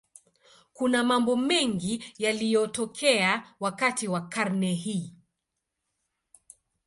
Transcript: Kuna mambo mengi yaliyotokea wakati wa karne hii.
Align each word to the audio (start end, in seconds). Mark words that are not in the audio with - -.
Kuna 0.73 1.03
mambo 1.03 1.35
mengi 1.35 2.13
yaliyotokea 2.17 3.55
wakati 3.59 4.07
wa 4.07 4.21
karne 4.29 4.73
hii. 4.73 5.13